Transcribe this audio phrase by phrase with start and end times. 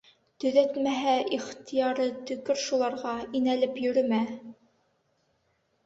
[0.43, 4.27] Төҙәтмәһә, ихтыяры, төкөр шуларға, инәлеп йөрөмә!